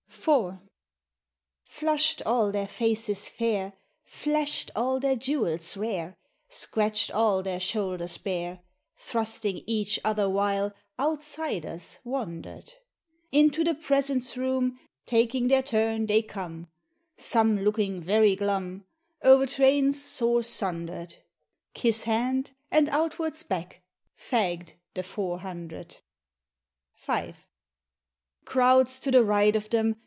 [0.23, 0.69] 172 IV.
[1.67, 3.73] Flushed all iheir faces fair,
[4.03, 6.15] Flashed all their jewels rare,
[6.47, 8.59] Scratched all their shoulders bare,
[8.99, 12.71] 'Jhrusling each other— while Outsiders wondered:
[13.31, 16.67] Into the Presence Room, Taking their turn they come,—
[17.17, 18.85] Some looking very glum
[19.23, 21.15] O'er trains sore sundered;—
[21.73, 23.81] Kiss hand, and outwards back.
[24.15, 25.97] Fagged, the Four Hundred!
[27.07, 27.33] V.
[28.45, 29.95] Crowds to the right of them.